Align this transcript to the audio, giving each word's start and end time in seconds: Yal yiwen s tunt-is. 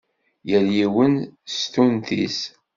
Yal 0.49 0.67
yiwen 0.77 1.13
s 1.55 1.57
tunt-is. 1.73 2.39